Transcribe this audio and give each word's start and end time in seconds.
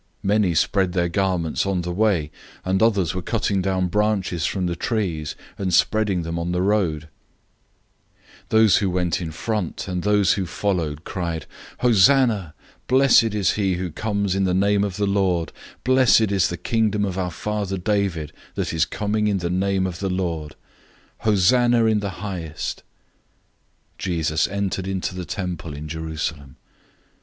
011:008 0.25 0.27
Many 0.27 0.55
spread 0.55 0.93
their 0.93 1.09
garments 1.09 1.63
on 1.67 1.81
the 1.83 1.91
way, 1.91 2.31
and 2.65 2.81
others 2.81 3.13
were 3.13 3.21
cutting 3.21 3.61
down 3.61 3.87
branches 3.87 4.47
from 4.47 4.65
the 4.65 4.75
trees, 4.75 5.35
and 5.59 5.71
spreading 5.71 6.23
them 6.23 6.39
on 6.39 6.51
the 6.51 6.63
road. 6.63 7.07
011:009 8.49 8.49
Those 8.49 8.77
who 8.77 8.89
went 8.89 9.21
in 9.21 9.29
front, 9.31 9.87
and 9.87 10.01
those 10.01 10.33
who 10.33 10.47
followed, 10.47 11.03
cried 11.03 11.43
out, 11.43 11.81
"Hosanna{"Hosanna" 11.81 12.33
means 12.33 12.33
"save 12.33 12.33
us" 12.33 12.47
or 12.49 12.49
"help 12.49 12.61
us, 12.65 12.65
we 12.65 12.73
pray."}! 12.73 12.97
Blessed 12.97 13.35
is 13.35 13.53
he 13.55 13.73
who 13.75 13.91
comes 13.91 14.35
in 14.35 14.43
the 14.43 14.53
name 14.55 14.83
of 14.83 14.97
the 14.97 15.05
Lord!{Psalm 15.05 15.55
118:25 15.81 15.83
26} 15.83 15.83
011:010 15.83 15.83
Blessed 15.83 16.31
is 16.33 16.47
the 16.49 16.57
kingdom 16.57 17.05
of 17.05 17.17
our 17.19 17.31
father 17.31 17.77
David 17.77 18.33
that 18.55 18.73
is 18.73 18.85
coming 18.85 19.27
in 19.27 19.37
the 19.37 19.49
name 19.51 19.85
of 19.85 19.99
the 19.99 20.09
Lord! 20.09 20.55
Hosanna 21.19 21.85
in 21.85 21.99
the 21.99 22.09
highest!" 22.25 22.81
011:011 23.99 23.99
Jesus 23.99 24.47
entered 24.47 24.87
into 24.87 25.13
the 25.13 25.25
temple 25.25 25.75
in 25.75 25.87
Jerusalem. 25.87 26.55